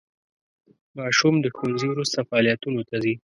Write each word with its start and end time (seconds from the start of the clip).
ماشوم 0.97 1.35
د 1.41 1.45
ښوونځي 1.55 1.87
وروسته 1.89 2.19
فعالیتونو 2.29 2.81
ته 2.89 2.95
ځي. 3.03 3.13